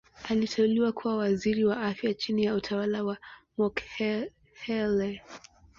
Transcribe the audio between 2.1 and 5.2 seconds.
chini ya utawala wa Mokhehle.